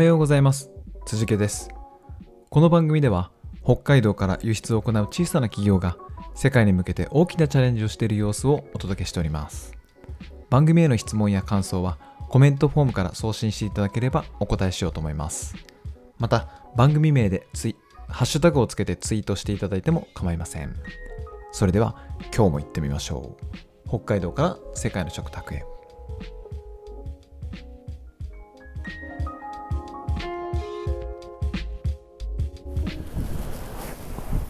[0.00, 0.70] はようございます。
[1.04, 1.68] 辻家です。
[2.48, 3.30] この番組では
[3.62, 5.98] 北海道から輸出を行う小さな企業が
[6.34, 9.74] 世界に向けて大きなチャレンジをしている様子をお届けしております。
[10.48, 11.98] 番組への質問や感想は
[12.30, 15.54] コメントフォームから送信していただければお答えしようと思います。
[16.16, 17.76] また番組名でツイ
[18.08, 20.74] ハッシュタグをつけてツイートしていただいても構いません。
[21.52, 21.94] それでは
[22.34, 23.36] 今日も行ってみましょ
[23.84, 23.86] う。
[23.86, 25.62] 北海道から世界の食卓へ。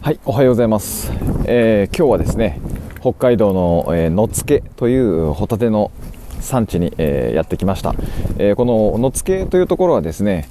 [0.01, 1.11] はい、おはようございます。
[1.45, 2.59] えー今日はですね、
[3.01, 5.91] 北海道の、えー野付というホタテの
[6.39, 7.93] 産地に、えーやってきました。
[8.39, 10.49] えーこの野付というところはですね、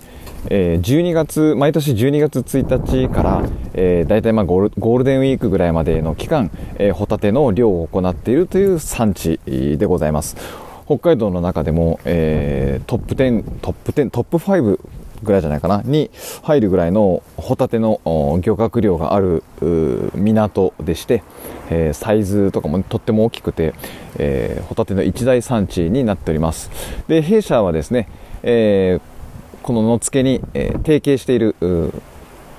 [0.51, 3.43] えー12月、毎年12月1日から、
[3.75, 10.37] えー、大体まあゴールゴールデンウィークぐらいまでの期間、えーホタテの漁を行っているという産地でございます。
[10.87, 14.79] 北海道の中でも、えートップ10、トップ10、トップ5
[15.23, 16.11] ぐらいじゃないかなに
[16.43, 18.01] 入るぐらいのホタテの
[18.43, 19.43] 漁獲量がある
[20.15, 21.23] 港でして、
[21.71, 23.75] えーサイズとかもとっても大きくて、
[24.19, 26.71] えーホタテの一大産地になっております。
[27.09, 28.09] で弊社はですね、
[28.43, 29.11] えー
[29.63, 31.55] この野付に、えー提携している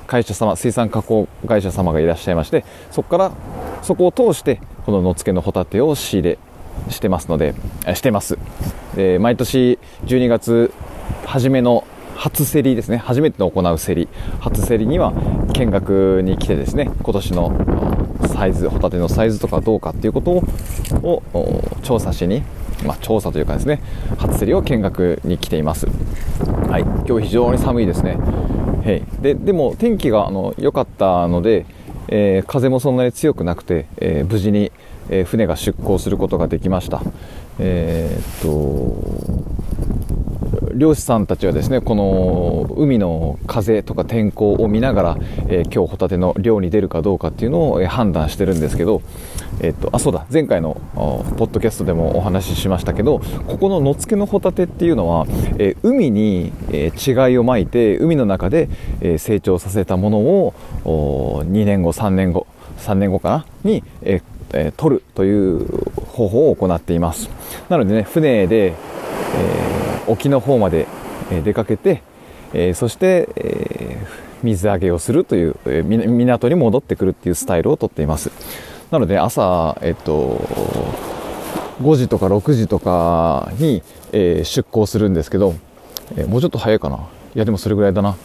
[0.08, 3.31] 会社様水産加工会社様がいらっしゃいましてそこから
[3.81, 6.38] そこを通してこの野付のホタテを仕入れ
[6.90, 7.53] してますので
[7.86, 8.38] えしてます。
[8.96, 10.73] で毎年12月
[11.25, 11.86] 初めの
[12.22, 12.98] 初競りですね。
[12.98, 14.08] 初めての行う競り。
[14.40, 15.12] 初競りには
[15.54, 16.92] 見学に来てですね。
[17.02, 20.44] 今年のサイズホタテのサイズとかどうかっていうこと
[21.02, 21.24] を
[21.82, 22.44] 調査しに、
[22.86, 23.82] まあ、調査というかですね。
[24.20, 25.88] 初競りを見学に来ています。
[25.88, 26.84] はい。
[27.10, 28.20] 今日非常に寒いですね。
[28.98, 29.02] い。
[29.24, 31.66] ででも天気があの良かったので、
[32.08, 34.72] えー風もそんなに強くなくて、えー無事に、
[35.10, 37.02] え船が出港することができました。
[37.58, 39.42] えっと
[40.76, 49.02] 漁師さんたちはですねこの海の風とか天候を見ながら、えー今日ホタテの漁に出るかどうかっていうのを、え判断してるんですけど、
[49.62, 50.81] えーっとあそうだ前回の
[51.38, 55.26] ポッドキャストでもお話ししましたけどここの野付のホタテっていうのは、
[55.58, 58.70] えー海に、えー稚貝をまいて海の中で、
[59.02, 60.54] えー成長させたものを
[61.46, 62.48] 2年後3年後
[62.80, 63.46] 3年後かな？
[63.64, 64.24] に、えー
[64.54, 65.66] えー取るという
[66.12, 67.30] 方法を行っています。
[67.70, 69.71] なのでね船で、えー
[70.07, 70.88] 沖の方まで
[71.44, 72.01] 出かけて、
[72.53, 73.97] えそして、え
[74.44, 78.31] 水揚げをするという、港に戻ってくるっていうスタイルをとっています。
[78.89, 80.41] なので朝、えっと、
[81.81, 85.56] 5時とか6時とかに、え出港するんですけど、
[86.18, 87.07] えもうちょっと早いかな。
[87.33, 88.18] いやでもそれぐらいだな。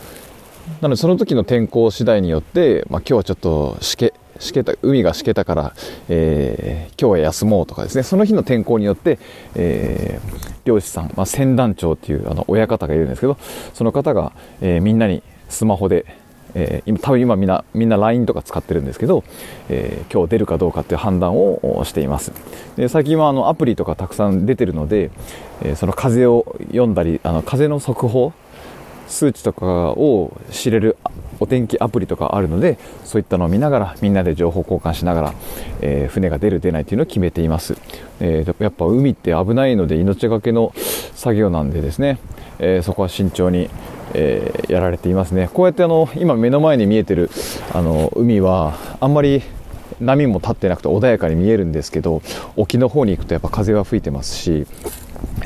[0.81, 5.75] なのでその時の天候次第によって、まあ、今日はちょっとしけしけた海がしけたから、
[6.09, 8.03] えー今日は休もうとかですね。
[8.03, 9.19] その日の天候によって、
[9.55, 13.37] えー漁師さん、まあ、船団長っていうあの親方がいるんですけど
[13.73, 16.05] その方が、えーみんなにスマホで、
[16.55, 19.23] えー今多分今みんなみんな LINE とか使ってるんですけど、
[19.69, 22.33] えー今日出るかどうかっていう判断をしています。
[22.77, 25.11] で最近はあのアプリとかたくさん出てるので、
[25.63, 28.33] えーその風を読んだりあの風の速報
[29.09, 30.97] 数値とかを知れる
[31.39, 35.35] お天気アプリとかあるのでそういったのを見ながらみんなで情報交換しながら、
[35.81, 37.77] えー船が出る出ないというのを決めています、
[38.21, 40.73] えーやっぱ海って危ないので命がけの
[41.15, 42.19] 作業なんでですね、
[42.59, 43.69] えーそこは慎重に、
[44.15, 45.51] えーやられていますね。
[45.53, 47.31] こうやってあの今目の前に見えてる
[47.73, 49.43] あの海はあんまり
[50.01, 52.23] 波も立ってなくて穏やかに見えるんですけど
[52.57, 54.67] 沖の方に行くとやっぱ風は吹いてますし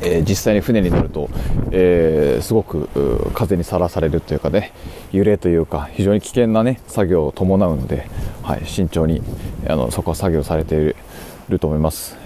[0.03, 1.29] えー実際に船に乗ると、
[1.71, 2.89] えーすごく
[3.35, 4.73] 風にさらされるというかね
[5.13, 8.09] 揺れというか非常に危険なね作業を伴うので、
[8.43, 9.23] はい、慎重に
[9.69, 10.95] あのそこは作業されてい
[11.49, 12.17] ると思います。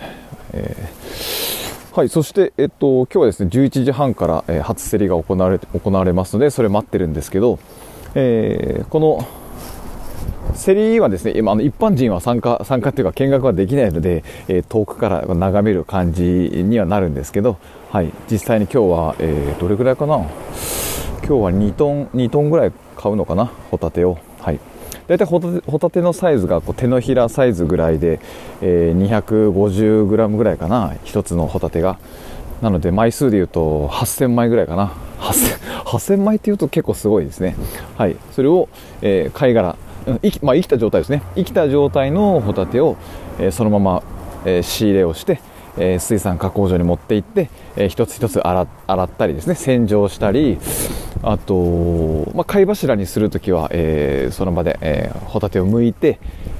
[0.53, 7.59] えーはい、そして、えっと、今日はですね11時半から、えー初競りが行われ行われますのでそれ待ってるんですけど、
[8.15, 9.44] えーこの
[10.54, 17.59] 競りはですね今あの一般人は参加参加っていうか見学はできないので、えー遠くから眺める感じにはなるんですけど、
[17.91, 20.16] はい、実際に今日は、えーどれぐらいかな？
[20.16, 23.47] 今日は2トン2トンぐらい買うのかな？
[23.71, 24.18] ホタテを。
[24.41, 24.60] はい。
[25.06, 28.21] 大体ホタテホタテのサイズがこう手のひらサイズぐらいで、
[28.62, 31.98] えー 250g ぐらいかな？1つのホタテが。
[32.62, 37.57] なので枚数でいうと8000枚ぐらいかな？8000, 8000枚っていうと結構すごいですね。
[37.98, 38.16] はい。
[38.33, 38.68] それを、
[39.03, 39.77] えー貝殻
[40.22, 41.22] 生き,、まあ、生きた状態ですね。
[41.34, 42.97] 生きた状態のホタテを、
[43.39, 44.03] えーそのまま、
[44.45, 45.41] えー仕入れをして、
[45.78, 49.54] えー水産加工所に持って行って、えー一つ一つ洗洗ったりですね。
[49.54, 50.59] 洗浄したり
[51.22, 56.18] あと、まあ、貝柱にするときは、えーその場で、えーホタテを剥いて、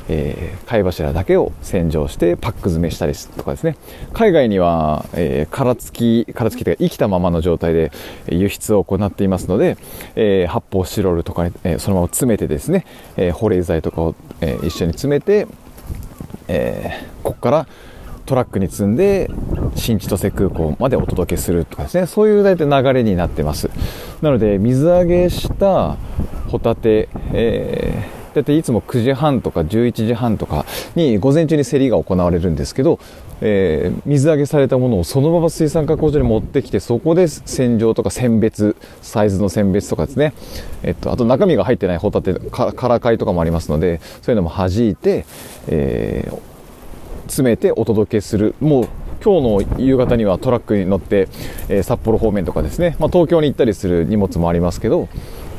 [0.09, 3.77] えー、貝柱だけを洗浄してパック詰めしたりとかですね。
[4.13, 7.93] 海外には、えー、殻付き殻付きというか生きたままの状態で
[8.29, 9.77] 輸出を行っていますので、
[10.17, 12.85] えー、発泡スチロールとか、えー、そのまま詰めてですね、
[13.17, 15.47] えー、保冷剤とかを、えー、一緒に詰めて、
[16.49, 17.67] えー、ここから
[18.27, 19.31] トラックに積んで
[19.75, 22.07] 新千歳空港までお届けするとかですね。
[22.07, 23.71] そういう大体流れになってます。
[24.23, 25.97] なので水揚げした
[26.49, 32.99] ホタテ、えー、大体いつも9時半とか11時半とかに午前中に競りが行われるんですけど、
[33.41, 40.35] えー、水揚げされたものをそのまま水産加工場に持ってきてそこで洗浄とか選別サイズの選別とかですね、
[40.83, 45.25] えっと、あと中身が入ってないホタテからかいとかもありますのでそういうのも弾いて、
[45.69, 46.55] えー
[47.27, 48.55] 詰めてお届けする。
[48.61, 48.89] もう
[49.25, 51.29] 今日の夕方にはトラックに乗って、
[51.69, 55.09] えー、札幌方面とかですね、まあ、東京に行ったりする荷物もありますけど、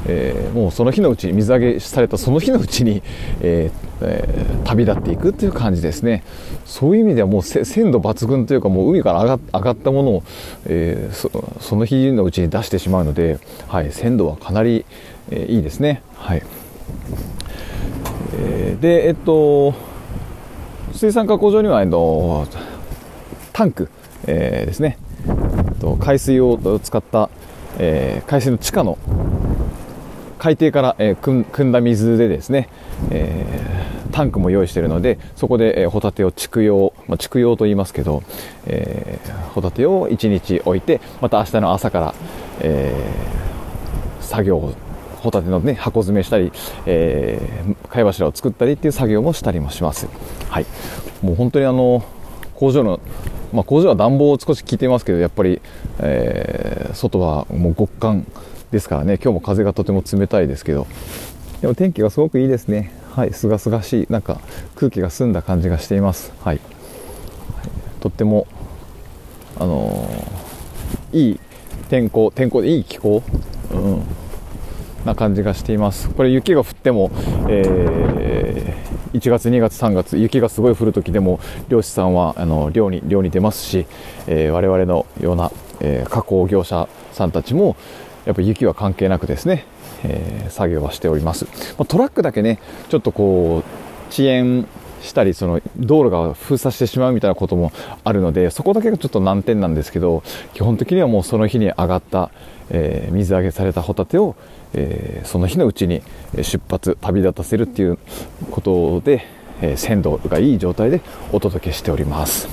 [0.07, 3.01] えー、もうその日のうちに水揚げされたその日のうちに、
[3.41, 6.23] えーえー、旅立っていくという感じですね。
[6.65, 10.23] そういう意味ではもう鮮度抜群というかもう海から上が上がったものを、
[10.65, 14.85] えー、その日のうちに出してしまうので、はい、鮮度はかなり、
[15.31, 16.01] えー、いいですね。
[16.15, 16.43] はい、
[18.37, 19.73] えー、でえっと
[20.93, 22.47] 水産加工場には、えっと、
[23.51, 23.89] タンク、
[24.27, 24.97] えー、ですね、
[25.27, 25.31] え
[25.71, 27.29] っと、海水を使った、
[27.77, 28.97] えー、海水の地下の
[30.37, 32.69] 海底から、えー、汲んだ水でですね、
[33.11, 38.23] えー、タンクも用意しているのでそこで、えー、ホタテを蓄養、まあ、蓄養と言いますけど、
[38.65, 42.15] えー、ホタテを1日置いてまた明日の朝から、
[42.61, 44.73] えー、作業を
[45.25, 46.51] ホタテのね、箱詰めしたり、
[46.85, 50.07] えー、貝柱を作ったりっていう作業もしたりもします。
[50.49, 50.67] はい。
[51.23, 52.05] もう本当にあの、
[52.53, 52.99] 工場の、
[53.51, 55.61] まあ、工場は暖房を少し効いてますけど、やっぱり、
[55.97, 58.23] えー、外はもう極寒
[58.71, 60.88] ですからね、今日も風がとても冷たいですけど、
[61.62, 62.91] でも天気がすごくいいですね。
[63.12, 64.41] はい、すがすがしい、なんか
[64.75, 66.33] 空気が澄んだ感じがしています。
[66.44, 66.59] はい。
[68.01, 68.47] とっても、
[69.57, 71.39] あのー、いい
[71.89, 73.23] 天候、天候でいい気候、
[73.71, 74.03] うん、
[75.06, 77.12] な感じがしていますこれ雪が降っても、
[77.47, 81.39] えー、1月2月3月雪がすごい降る時でも
[81.69, 83.85] 漁師さんはあの漁に漁に出ますし、
[84.27, 87.77] えー、我々のような、えー、加工業者さんたちも
[88.25, 89.66] やっぱ雪は関係なくですね、
[90.04, 91.45] えー、作業はしております、
[91.77, 94.68] まあ、トラックだけねちょっとこう遅延
[95.01, 97.72] したりその道路が封鎖してしまうみたいなことも
[98.04, 100.24] あるのでそこだけがちょっと難点なんですけど
[100.54, 102.31] 基本的にはもうその日に上がった、
[102.69, 104.36] えー、水揚げされたホタテを、
[104.74, 106.01] えー、その日のうちに
[106.38, 108.00] 出発旅立たせるっていう
[108.51, 109.25] ことで、
[109.62, 111.01] えー、鮮度がいい状態で
[111.31, 112.50] お届けしております。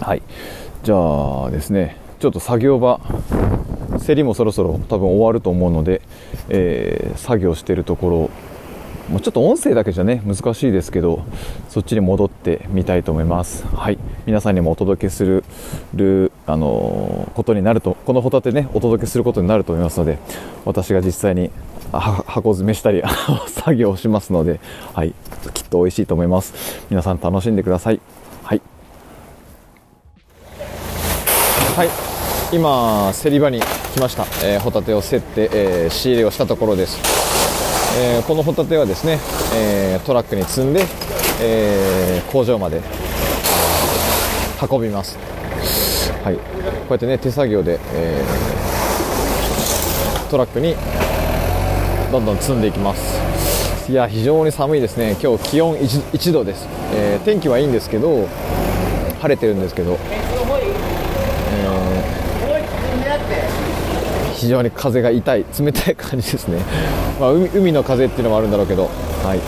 [0.00, 0.22] はい。
[0.82, 3.00] じゃあですねちょっと作業場
[4.04, 6.02] 競りもそろそろ多分終わると思うので、
[6.48, 8.30] えー、作業しているところ
[9.08, 11.24] もうちょっと音声だけじゃね難しいですけど
[11.68, 13.66] そっちに戻ってみたいと思います。
[13.66, 13.98] はい。
[14.26, 15.44] 皆さんにもお届けする
[15.94, 20.18] るあのー、ことになるとこのホタテねお届けすることになると思いますので
[20.64, 21.50] 私が実際に
[21.90, 23.02] 箱詰めしたり
[23.48, 24.60] 作業しますので
[24.94, 25.14] はい。
[25.52, 26.84] きっと美味しいと思います。
[26.88, 28.00] 皆さん楽しんでください。
[28.44, 28.62] はい。
[31.76, 31.88] はい。
[32.52, 33.60] 今競り場に
[33.92, 36.98] 来ました、えー、ホタテを競って、えー、仕入れをしたところです。
[38.00, 39.18] えー、このホタテはですね、
[39.54, 40.86] え、トラックに積んで、
[41.42, 42.80] え、工場まで
[44.70, 45.18] 運びます、
[46.24, 46.40] はい、こ
[46.88, 48.24] うやってね手作業で、え
[50.30, 50.74] トラックに
[52.10, 53.92] どんどん積んでいきます。
[53.92, 55.18] いや非常に寒いですね。
[55.22, 58.26] 今日気温 1, 1度です、え天気はいいんですけど
[59.20, 60.22] 晴れてるんですけど、え
[64.42, 66.58] 非常に風が痛い冷たい感じですね、
[67.20, 69.38] まあ、海海の風っていうのもあるんだろうけど、はい、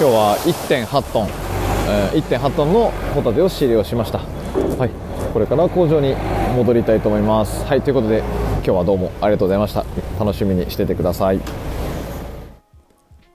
[0.00, 1.28] 今日は1.8トン、
[1.90, 4.90] えー、1.8トンのホタテを仕入れをしました、はい、
[5.34, 6.14] これから工場に
[6.56, 7.62] 戻りたいと思います。
[7.66, 7.82] はい。
[7.82, 9.84] ということで今日はどうもありがとうございました。
[10.18, 11.40] 楽しみにしててください。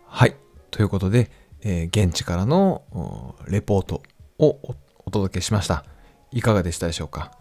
[0.07, 0.35] はい。
[0.71, 1.29] ということで、
[1.61, 4.01] えー、現地からのレポート
[4.39, 4.57] を
[5.05, 5.85] お届けしました
[6.31, 7.31] いかがでしたでしょうか？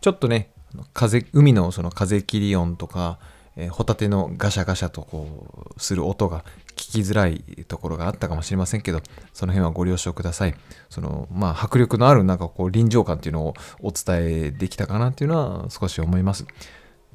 [0.00, 0.50] ちょっとね
[0.92, 3.18] 風海のその風切り音とか、
[3.56, 6.44] えー、ホタテのガシャガシャとこうする音が
[6.76, 9.00] 聞きづらいところがあったかもしれませんけど
[9.32, 10.54] その辺はご了承ください。
[10.90, 16.46] そのまあ迫力のあるなんかこう臨場感っていうのをお伝えできたかなっていうのは少し思います。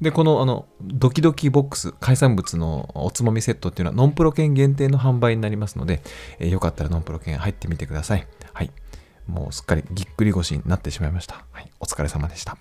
[0.00, 6.02] でこのあのドキドキボックス海産物のおつまみセットっていうのはノンプロ券限定の販売になりますので、
[6.38, 8.26] えー、よかったらノンプロ券入ってみてください。
[8.54, 8.70] はい。
[9.26, 11.44] もうすっかりぎっくり腰になってしまいました。
[11.52, 12.56] はい、お疲れ様でした。